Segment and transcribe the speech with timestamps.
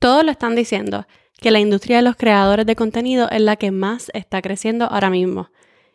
[0.00, 1.06] Todos lo están diciendo,
[1.42, 5.10] que la industria de los creadores de contenido es la que más está creciendo ahora
[5.10, 5.50] mismo.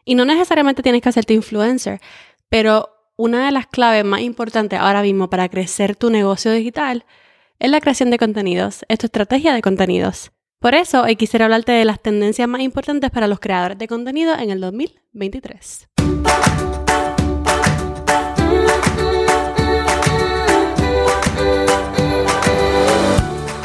[0.05, 1.99] Y no necesariamente tienes que hacerte influencer,
[2.47, 7.03] pero una de las claves más importantes ahora mismo para crecer tu negocio digital
[7.57, 10.31] es la creación de contenidos, es tu estrategia de contenidos.
[10.59, 14.37] Por eso hoy quisiera hablarte de las tendencias más importantes para los creadores de contenido
[14.37, 15.94] en el 2023.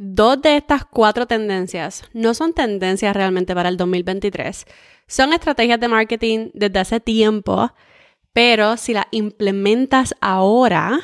[0.00, 4.64] Dos de estas cuatro tendencias no son tendencias realmente para el 2023.
[5.08, 7.72] Son estrategias de marketing desde hace tiempo,
[8.32, 11.00] pero si las implementas ahora,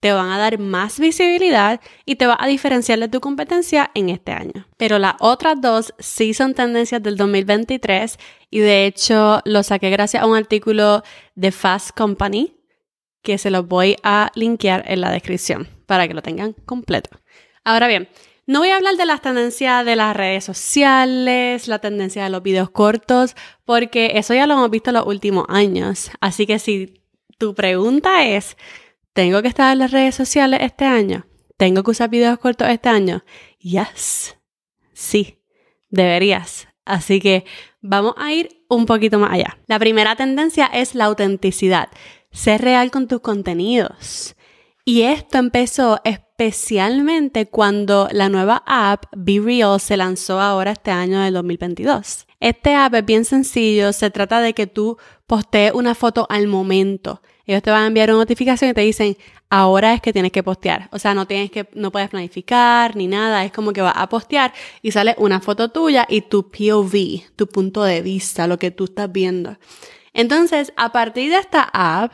[0.00, 4.08] te van a dar más visibilidad y te va a diferenciar de tu competencia en
[4.08, 4.66] este año.
[4.76, 8.18] Pero las otras dos sí son tendencias del 2023
[8.50, 11.04] y de hecho lo saqué gracias a un artículo
[11.36, 12.56] de Fast Company
[13.22, 17.19] que se los voy a linkear en la descripción para que lo tengan completo.
[17.64, 18.08] Ahora bien,
[18.46, 22.42] no voy a hablar de las tendencias de las redes sociales, la tendencia de los
[22.42, 26.10] videos cortos, porque eso ya lo hemos visto en los últimos años.
[26.20, 27.02] Así que si
[27.38, 28.56] tu pregunta es,
[29.12, 31.26] ¿tengo que estar en las redes sociales este año?
[31.56, 33.22] ¿Tengo que usar videos cortos este año?
[33.58, 34.36] Yes.
[34.94, 35.38] Sí,
[35.88, 36.66] deberías.
[36.84, 37.44] Así que
[37.80, 39.58] vamos a ir un poquito más allá.
[39.66, 41.88] La primera tendencia es la autenticidad.
[42.32, 44.34] Ser real con tus contenidos.
[44.84, 46.00] Y esto empezó
[46.40, 52.26] especialmente cuando la nueva app Be Real se lanzó ahora este año del 2022.
[52.40, 54.96] Este app es bien sencillo, se trata de que tú
[55.26, 57.20] postees una foto al momento.
[57.44, 59.18] Ellos te van a enviar una notificación y te dicen,
[59.50, 60.88] ahora es que tienes que postear.
[60.92, 64.08] O sea, no tienes que, no puedes planificar ni nada, es como que vas a
[64.08, 68.70] postear y sale una foto tuya y tu POV, tu punto de vista, lo que
[68.70, 69.58] tú estás viendo.
[70.14, 72.12] Entonces, a partir de esta app,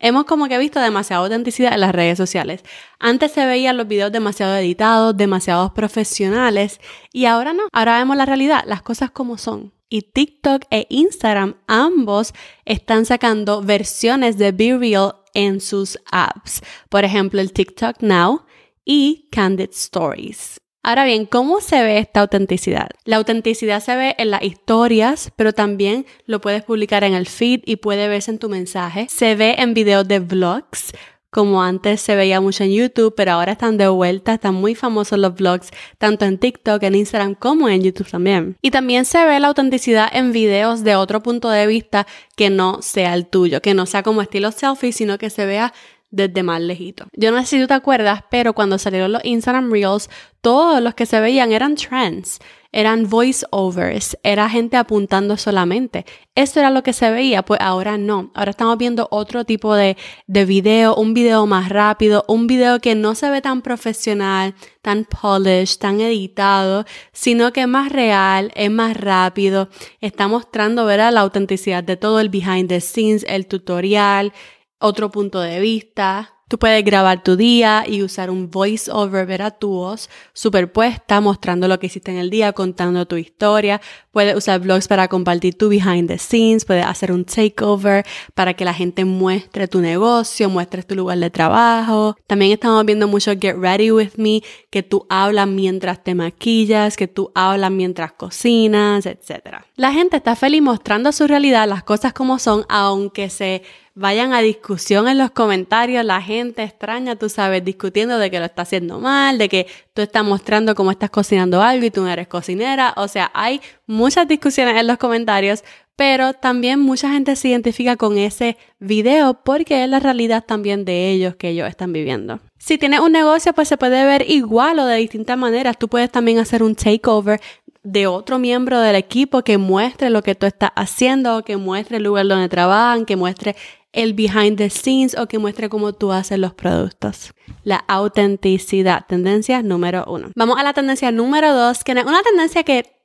[0.00, 2.64] Hemos como que visto demasiada autenticidad en las redes sociales.
[2.98, 6.80] Antes se veían los videos demasiado editados, demasiados profesionales
[7.12, 7.64] y ahora no.
[7.70, 9.72] Ahora vemos la realidad, las cosas como son.
[9.90, 12.32] Y TikTok e Instagram ambos
[12.64, 16.62] están sacando versiones de Be Real en sus apps.
[16.88, 18.46] Por ejemplo, el TikTok Now
[18.84, 20.60] y Candid Stories.
[20.82, 22.88] Ahora bien, ¿cómo se ve esta autenticidad?
[23.04, 27.60] La autenticidad se ve en las historias, pero también lo puedes publicar en el feed
[27.66, 29.06] y puede verse en tu mensaje.
[29.10, 30.92] Se ve en videos de vlogs,
[31.30, 35.18] como antes se veía mucho en YouTube, pero ahora están de vuelta, están muy famosos
[35.18, 35.68] los vlogs,
[35.98, 38.56] tanto en TikTok, en Instagram, como en YouTube también.
[38.62, 42.80] Y también se ve la autenticidad en videos de otro punto de vista que no
[42.80, 45.74] sea el tuyo, que no sea como estilo selfie, sino que se vea
[46.10, 47.06] desde más lejito.
[47.12, 50.10] Yo no sé si tú te acuerdas, pero cuando salieron los Instagram Reels,
[50.40, 52.38] todos los que se veían eran trends,
[52.72, 56.06] eran voiceovers, era gente apuntando solamente.
[56.34, 58.30] Eso era lo que se veía, pues ahora no.
[58.34, 62.94] Ahora estamos viendo otro tipo de, de video, un video más rápido, un video que
[62.94, 68.70] no se ve tan profesional, tan polished, tan editado, sino que es más real, es
[68.70, 69.68] más rápido,
[70.00, 74.32] está mostrando ver la autenticidad de todo el behind the scenes, el tutorial,
[74.80, 76.34] otro punto de vista.
[76.50, 81.20] Tú puedes grabar tu día y usar un voice over, ver a tu voz superpuesta,
[81.20, 83.80] mostrando lo que hiciste en el día, contando tu historia.
[84.10, 86.64] Puedes usar blogs para compartir tu behind the scenes.
[86.64, 88.04] Puedes hacer un takeover
[88.34, 92.16] para que la gente muestre tu negocio, muestres tu lugar de trabajo.
[92.26, 97.06] También estamos viendo mucho Get Ready With Me, que tú hablas mientras te maquillas, que
[97.06, 99.58] tú hablas mientras cocinas, etc.
[99.76, 103.62] La gente está feliz mostrando su realidad, las cosas como son, aunque se
[103.94, 108.46] vayan a discusión en los comentarios, la gente extraña, tú sabes, discutiendo de que lo
[108.46, 112.08] está haciendo mal, de que tú estás mostrando cómo estás cocinando algo y tú no
[112.08, 112.94] eres cocinera.
[112.96, 115.64] O sea, hay muchas discusiones en los comentarios,
[115.96, 121.10] pero también mucha gente se identifica con ese video porque es la realidad también de
[121.10, 122.40] ellos que ellos están viviendo.
[122.58, 125.78] Si tienes un negocio, pues se puede ver igual o de distintas maneras.
[125.78, 127.38] Tú puedes también hacer un takeover
[127.82, 132.04] de otro miembro del equipo que muestre lo que tú estás haciendo, que muestre el
[132.04, 133.56] lugar donde trabajan, que muestre
[133.92, 137.32] el behind the scenes o que muestre cómo tú haces los productos.
[137.64, 140.30] La autenticidad, tendencia número uno.
[140.36, 143.00] Vamos a la tendencia número dos, que es una tendencia que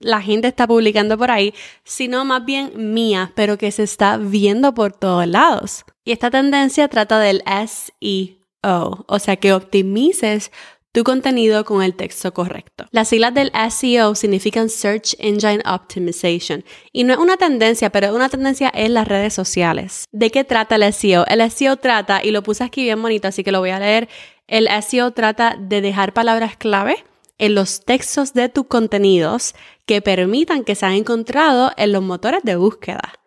[0.00, 1.54] la gente está publicando por ahí,
[1.84, 5.84] sino más bien mía, pero que se está viendo por todos lados.
[6.04, 10.52] Y esta tendencia trata del SEO, o sea, que optimices
[10.98, 12.86] tu contenido con el texto correcto.
[12.90, 18.28] Las siglas del SEO significan Search Engine Optimization y no es una tendencia, pero una
[18.28, 20.06] tendencia en las redes sociales.
[20.10, 21.24] ¿De qué trata el SEO?
[21.28, 24.08] El SEO trata, y lo puse aquí bien bonito, así que lo voy a leer,
[24.48, 26.96] el SEO trata de dejar palabras clave
[27.38, 29.54] en los textos de tus contenidos
[29.86, 33.20] que permitan que sean encontrados en los motores de búsqueda.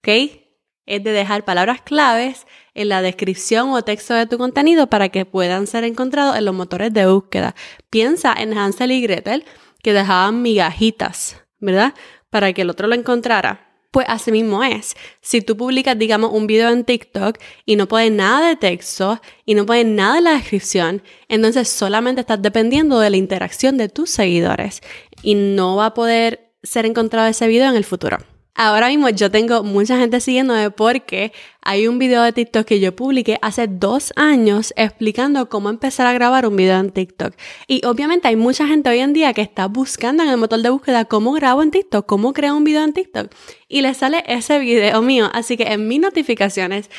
[0.00, 0.43] ¿Ok?
[0.86, 5.24] Es de dejar palabras claves en la descripción o texto de tu contenido para que
[5.24, 7.54] puedan ser encontrados en los motores de búsqueda.
[7.88, 9.44] Piensa en Hansel y Gretel
[9.82, 11.94] que dejaban migajitas, ¿verdad?
[12.28, 13.70] Para que el otro lo encontrara.
[13.90, 14.96] Pues así mismo es.
[15.20, 19.54] Si tú publicas, digamos, un video en TikTok y no pones nada de texto y
[19.54, 24.10] no pones nada en la descripción, entonces solamente estás dependiendo de la interacción de tus
[24.10, 24.82] seguidores
[25.22, 28.18] y no va a poder ser encontrado ese video en el futuro.
[28.56, 32.94] Ahora mismo yo tengo mucha gente siguiéndome porque hay un video de TikTok que yo
[32.94, 37.34] publiqué hace dos años explicando cómo empezar a grabar un video en TikTok.
[37.66, 40.70] Y obviamente hay mucha gente hoy en día que está buscando en el motor de
[40.70, 43.32] búsqueda cómo grabo en TikTok, cómo creo un video en TikTok.
[43.66, 45.28] Y le sale ese video mío.
[45.32, 46.90] Así que en mis notificaciones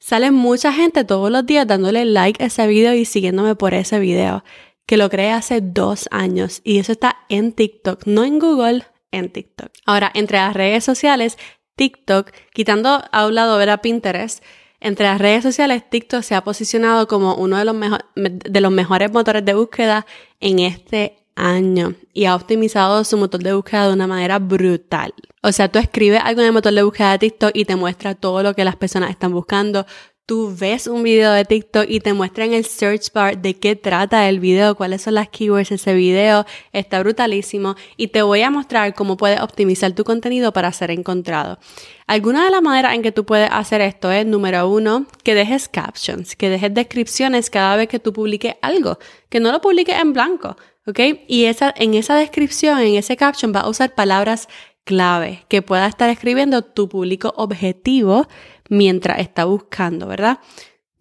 [0.00, 4.00] sale mucha gente todos los días dándole like a ese video y siguiéndome por ese
[4.00, 4.42] video.
[4.84, 6.60] Que lo creé hace dos años.
[6.64, 8.84] Y eso está en TikTok, no en Google
[9.14, 9.70] en TikTok.
[9.86, 11.38] Ahora, entre las redes sociales,
[11.76, 14.42] TikTok, quitando a un lado ver a Pinterest,
[14.80, 17.76] entre las redes sociales, TikTok se ha posicionado como uno de los,
[18.14, 20.06] de los mejores motores de búsqueda
[20.40, 25.14] en este año y ha optimizado su motor de búsqueda de una manera brutal.
[25.42, 28.14] O sea, tú escribes algo en el motor de búsqueda de TikTok y te muestra
[28.14, 29.86] todo lo que las personas están buscando,
[30.26, 33.76] tú ves un video de TikTok y te muestra en el search bar de qué
[33.76, 38.40] trata el video, cuáles son las keywords de ese video, está brutalísimo y te voy
[38.40, 41.58] a mostrar cómo puedes optimizar tu contenido para ser encontrado.
[42.06, 45.68] Alguna de las maneras en que tú puedes hacer esto es, número uno, que dejes
[45.68, 48.98] captions, que dejes descripciones cada vez que tú publiques algo,
[49.28, 50.56] que no lo publiques en blanco,
[50.86, 51.00] ¿ok?
[51.28, 54.48] Y esa, en esa descripción, en ese caption, va a usar palabras
[54.84, 58.28] clave que pueda estar escribiendo tu público objetivo
[58.68, 60.38] mientras está buscando, ¿verdad?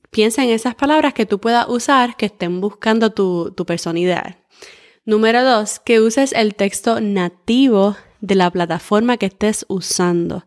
[0.10, 4.38] Piensa en esas palabras que tú puedas usar que estén buscando tu, tu personalidad.
[5.06, 10.46] Número dos, que uses el texto nativo de la plataforma que estés usando.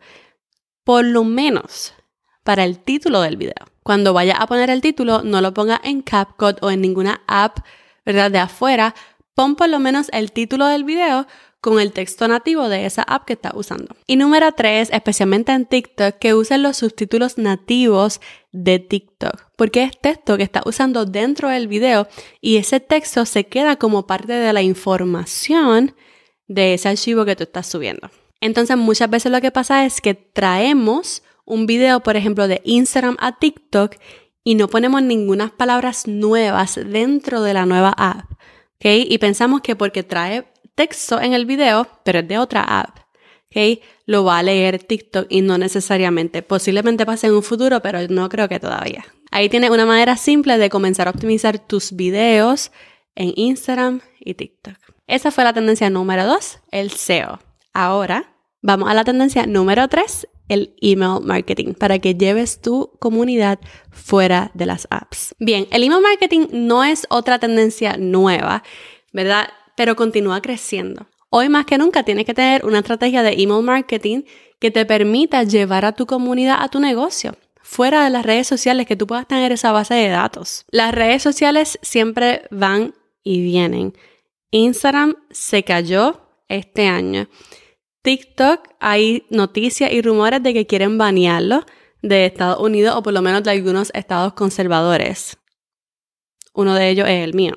[0.85, 1.95] Por lo menos
[2.43, 3.67] para el título del video.
[3.83, 7.59] Cuando vayas a poner el título, no lo pongas en CapCut o en ninguna app,
[8.05, 8.31] ¿verdad?
[8.31, 8.95] De afuera.
[9.35, 11.27] Pon por lo menos el título del video
[11.61, 13.97] con el texto nativo de esa app que estás usando.
[14.07, 18.21] Y número tres, especialmente en TikTok, que usen los subtítulos nativos
[18.53, 22.09] de TikTok, porque es texto que estás usando dentro del video
[22.41, 25.95] y ese texto se queda como parte de la información
[26.47, 28.11] de ese archivo que tú estás subiendo.
[28.41, 33.17] Entonces muchas veces lo que pasa es que traemos un video, por ejemplo, de Instagram
[33.19, 33.97] a TikTok
[34.45, 38.31] y no ponemos ninguna palabras nuevas dentro de la nueva app.
[38.79, 42.99] Y pensamos que porque trae texto en el video, pero es de otra app.
[43.51, 43.81] ¿ok?
[44.07, 46.43] Lo va a leer TikTok y no necesariamente.
[46.43, 49.05] Posiblemente pase en un futuro, pero no creo que todavía.
[49.33, 52.71] Ahí tienes una manera simple de comenzar a optimizar tus videos
[53.17, 54.77] en Instagram y TikTok.
[55.07, 57.41] Esa fue la tendencia número 2, el SEO.
[57.73, 63.59] Ahora vamos a la tendencia número 3, el email marketing, para que lleves tu comunidad
[63.91, 65.35] fuera de las apps.
[65.39, 68.63] Bien, el email marketing no es otra tendencia nueva,
[69.13, 69.49] ¿verdad?
[69.77, 71.07] Pero continúa creciendo.
[71.31, 74.23] Hoy más que nunca tienes que tener una estrategia de email marketing
[74.59, 78.87] que te permita llevar a tu comunidad a tu negocio, fuera de las redes sociales,
[78.87, 80.65] que tú puedas tener esa base de datos.
[80.71, 83.95] Las redes sociales siempre van y vienen.
[84.51, 87.29] Instagram se cayó este año.
[88.03, 91.67] TikTok hay noticias y rumores de que quieren banearlo
[92.03, 95.37] de Estados Unidos o por lo menos de algunos estados conservadores.
[96.55, 97.55] Uno de ellos es el mío.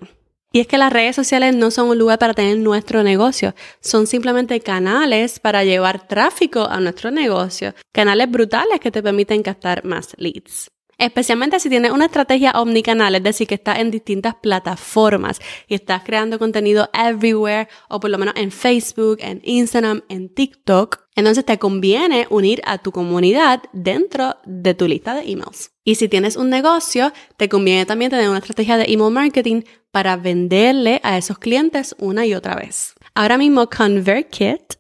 [0.51, 4.08] Y es que las redes sociales no son un lugar para tener nuestro negocio, son
[4.08, 10.15] simplemente canales para llevar tráfico a nuestro negocio, canales brutales que te permiten captar más
[10.18, 10.72] leads.
[11.00, 16.03] Especialmente si tienes una estrategia omnicanal, es decir, que estás en distintas plataformas y estás
[16.03, 21.08] creando contenido everywhere, o por lo menos en Facebook, en Instagram, en TikTok.
[21.15, 25.72] Entonces te conviene unir a tu comunidad dentro de tu lista de emails.
[25.86, 30.18] Y si tienes un negocio, te conviene también tener una estrategia de email marketing para
[30.18, 32.94] venderle a esos clientes una y otra vez.
[33.15, 34.75] Ahora mismo ConvertKit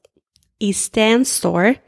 [0.59, 1.81] y StandStore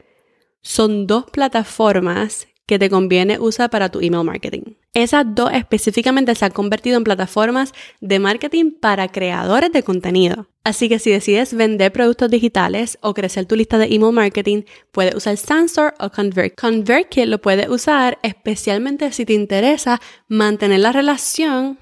[0.62, 4.62] son dos plataformas que te conviene usar para tu email marketing.
[4.94, 10.46] Esas dos específicamente se han convertido en plataformas de marketing para creadores de contenido.
[10.64, 15.14] Así que si decides vender productos digitales o crecer tu lista de email marketing, puedes
[15.14, 16.58] usar Sansor o Convert.
[16.58, 21.78] ConvertKit lo puedes usar especialmente si te interesa mantener la relación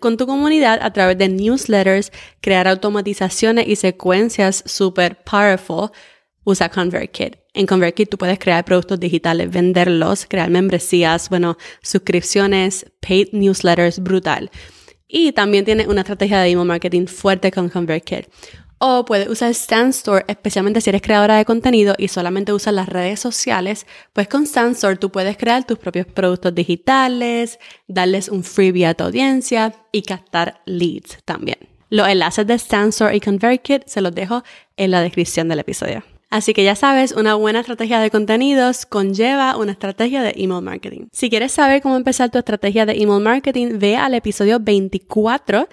[0.00, 5.90] con tu comunidad a través de newsletters, crear automatizaciones y secuencias super powerful,
[6.42, 7.36] usa ConvertKit.
[7.56, 14.50] En ConvertKit tú puedes crear productos digitales, venderlos, crear membresías, bueno, suscripciones, paid newsletters, brutal.
[15.08, 18.26] Y también tiene una estrategia de email marketing fuerte con ConvertKit.
[18.76, 23.20] O puedes usar StanStore, especialmente si eres creadora de contenido y solamente usas las redes
[23.20, 23.86] sociales.
[24.12, 27.58] Pues con StanStore tú puedes crear tus propios productos digitales,
[27.88, 31.56] darles un freebie a tu audiencia y captar leads también.
[31.88, 34.42] Los enlaces de StanStore y ConvertKit se los dejo
[34.76, 36.04] en la descripción del episodio.
[36.28, 41.06] Así que ya sabes, una buena estrategia de contenidos conlleva una estrategia de email marketing.
[41.12, 45.68] Si quieres saber cómo empezar tu estrategia de email marketing, ve al episodio 24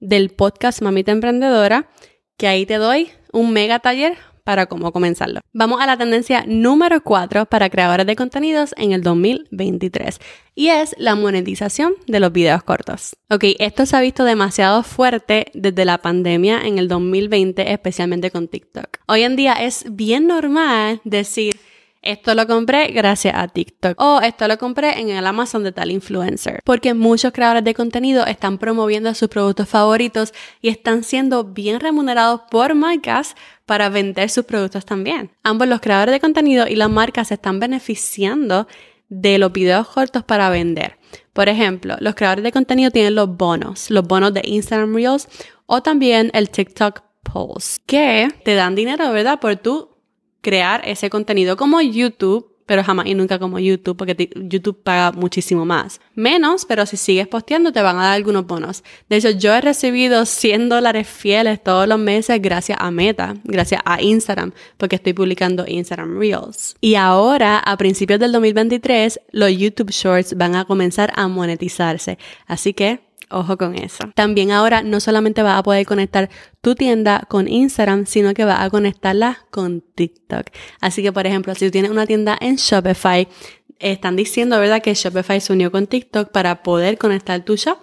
[0.00, 1.88] del podcast Mamita Emprendedora
[2.36, 5.40] que ahí te doy un mega taller para cómo comenzarlo.
[5.52, 10.18] Vamos a la tendencia número 4 para creadores de contenidos en el 2023
[10.54, 13.16] y es la monetización de los videos cortos.
[13.30, 18.48] Ok, esto se ha visto demasiado fuerte desde la pandemia en el 2020, especialmente con
[18.48, 18.98] TikTok.
[19.06, 21.58] Hoy en día es bien normal decir
[22.02, 25.90] esto lo compré gracias a TikTok o esto lo compré en el Amazon de tal
[25.90, 26.60] influencer.
[26.64, 32.42] Porque muchos creadores de contenido están promoviendo sus productos favoritos y están siendo bien remunerados
[32.50, 35.30] por marcas para vender sus productos también.
[35.44, 38.66] Ambos los creadores de contenido y las marcas se están beneficiando
[39.08, 40.98] de los videos cortos para vender.
[41.32, 45.28] Por ejemplo, los creadores de contenido tienen los bonos, los bonos de Instagram Reels
[45.66, 49.38] o también el TikTok Pulse, que te dan dinero, ¿verdad?
[49.38, 49.91] Por tu
[50.42, 55.64] crear ese contenido como YouTube, pero jamás y nunca como YouTube, porque YouTube paga muchísimo
[55.64, 56.00] más.
[56.14, 58.84] Menos, pero si sigues posteando te van a dar algunos bonos.
[59.08, 63.80] De hecho, yo he recibido 100 dólares fieles todos los meses gracias a Meta, gracias
[63.84, 66.76] a Instagram, porque estoy publicando Instagram Reels.
[66.80, 72.18] Y ahora, a principios del 2023, los YouTube Shorts van a comenzar a monetizarse.
[72.46, 74.04] Así que Ojo con eso.
[74.14, 76.28] También ahora no solamente vas a poder conectar
[76.60, 80.48] tu tienda con Instagram, sino que vas a conectarla con TikTok.
[80.80, 83.26] Así que, por ejemplo, si tú tienes una tienda en Shopify,
[83.78, 87.78] están diciendo, ¿verdad?, que Shopify se unió con TikTok para poder conectar tu shop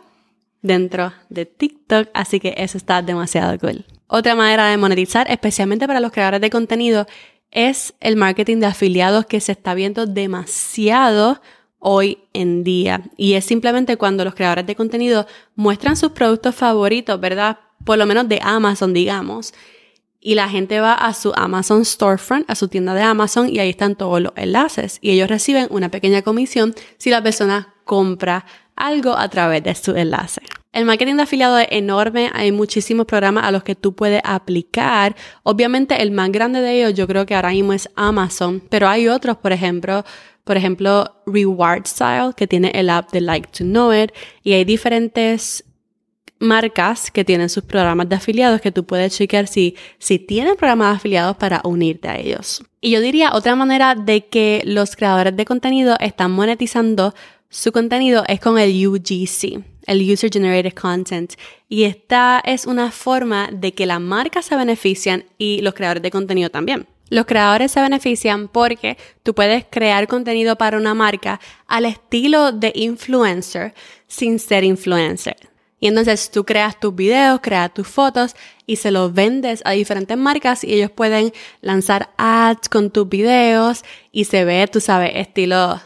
[0.62, 2.10] dentro de TikTok.
[2.14, 3.86] Así que eso está demasiado cool.
[4.08, 7.08] Otra manera de monetizar, especialmente para los creadores de contenido,
[7.52, 11.42] es el marketing de afiliados que se está viendo demasiado
[11.80, 13.02] hoy en día.
[13.18, 17.60] Y es simplemente cuando los creadores de contenido muestran sus productos favoritos, ¿verdad?
[17.84, 19.54] Por lo menos de Amazon, digamos.
[20.22, 23.70] Y la gente va a su Amazon Storefront, a su tienda de Amazon, y ahí
[23.70, 25.00] están todos los enlaces.
[25.02, 28.46] Y ellos reciben una pequeña comisión si la persona compra
[28.76, 30.42] algo a través de su enlace.
[30.72, 35.16] El marketing de afiliado es enorme, hay muchísimos programas a los que tú puedes aplicar.
[35.44, 39.08] Obviamente el más grande de ellos yo creo que ahora mismo es Amazon, pero hay
[39.08, 40.06] otros, por ejemplo,
[40.50, 44.10] por ejemplo, Reward Style, que tiene el app de Like to Know It,
[44.42, 45.64] y hay diferentes
[46.40, 50.90] marcas que tienen sus programas de afiliados que tú puedes chequear si, si tienen programas
[50.90, 52.64] de afiliados para unirte a ellos.
[52.82, 57.14] Y yo diría otra manera de que los creadores de contenido están monetizando
[57.50, 61.34] su contenido es con el UGC, el User Generated Content.
[61.68, 66.10] Y esta es una forma de que las marcas se benefician y los creadores de
[66.10, 66.88] contenido también.
[67.10, 72.72] Los creadores se benefician porque tú puedes crear contenido para una marca al estilo de
[72.76, 73.74] influencer
[74.08, 75.38] sin ser influencer.
[75.80, 78.36] Y entonces tú creas tus videos, creas tus fotos
[78.66, 83.84] y se los vendes a diferentes marcas y ellos pueden lanzar ads con tus videos
[84.12, 85.82] y se ve, tú sabes, estilo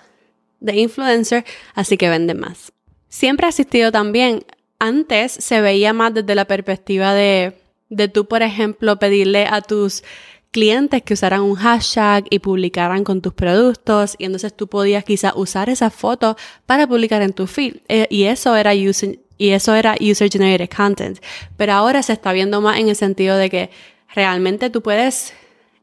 [0.60, 2.72] de influencer, así que venden más.
[3.08, 4.44] Siempre ha existido también,
[4.80, 7.56] antes se veía más desde la perspectiva de,
[7.90, 10.04] de tú, por ejemplo, pedirle a tus
[10.54, 15.34] clientes que usaran un hashtag y publicaran con tus productos y entonces tú podías quizá
[15.36, 17.78] usar esa foto para publicar en tu feed.
[17.90, 21.20] Eh, y eso era user, y eso era user generated content.
[21.58, 23.70] Pero ahora se está viendo más en el sentido de que
[24.16, 25.34] realmente tú puedes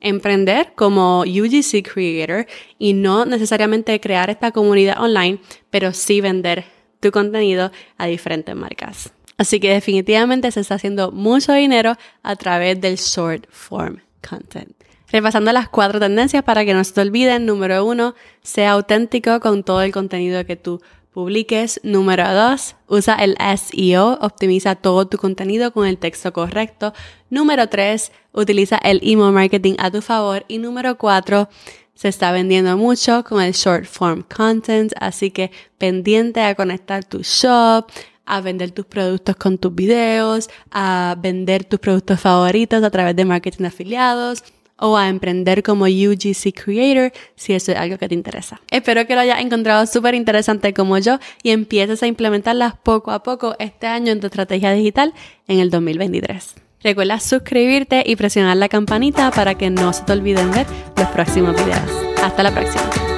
[0.00, 2.46] emprender como UGC creator
[2.78, 6.64] y no necesariamente crear esta comunidad online pero sí vender
[7.00, 9.12] tu contenido a diferentes marcas.
[9.36, 14.72] Así que definitivamente se está haciendo mucho dinero a través del short form content.
[15.12, 17.46] Repasando las cuatro tendencias para que no se te olviden.
[17.46, 20.80] Número uno, sea auténtico con todo el contenido que tú
[21.12, 21.80] publiques.
[21.82, 26.92] Número dos, usa el SEO, optimiza todo tu contenido con el texto correcto.
[27.28, 30.44] Número tres, utiliza el email marketing a tu favor.
[30.46, 31.48] Y número cuatro,
[31.94, 37.18] se está vendiendo mucho con el short form content, así que pendiente a conectar tu
[37.22, 37.90] shop,
[38.30, 43.24] a vender tus productos con tus videos, a vender tus productos favoritos a través de
[43.24, 44.44] marketing afiliados
[44.76, 48.60] o a emprender como UGC Creator si eso es algo que te interesa.
[48.70, 53.22] Espero que lo hayas encontrado súper interesante como yo y empieces a implementarlas poco a
[53.22, 55.12] poco este año en tu estrategia digital
[55.48, 56.54] en el 2023.
[56.82, 61.54] Recuerda suscribirte y presionar la campanita para que no se te olviden ver los próximos
[61.62, 62.22] videos.
[62.22, 63.09] Hasta la próxima.